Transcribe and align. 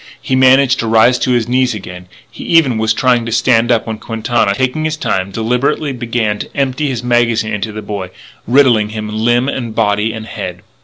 He 0.19 0.35
managed 0.35 0.79
to 0.79 0.87
rise 0.87 1.19
to 1.19 1.29
his 1.33 1.47
knees 1.47 1.75
again; 1.75 2.07
he 2.31 2.43
even 2.43 2.79
was 2.79 2.91
trying 2.91 3.23
to 3.27 3.31
stand 3.31 3.71
up 3.71 3.85
when 3.85 3.99
Quintana, 3.99 4.55
taking 4.55 4.83
his 4.85 4.97
time, 4.97 5.29
deliberately 5.29 5.93
began 5.93 6.39
to 6.39 6.49
empty 6.57 6.87
his 6.89 7.03
magazine 7.03 7.53
into 7.53 7.71
the 7.71 7.83
boy, 7.83 8.09
riddling 8.47 8.89
him 8.89 9.09
limb 9.15 9.47
and 9.47 9.75
body 9.75 10.11
and 10.11 10.25
head. 10.25 10.63